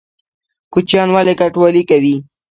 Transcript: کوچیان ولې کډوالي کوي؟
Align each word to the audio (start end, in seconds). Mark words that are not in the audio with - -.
کوچیان 0.73 1.09
ولې 1.11 1.33
کډوالي 1.39 1.83
کوي؟ 1.89 2.15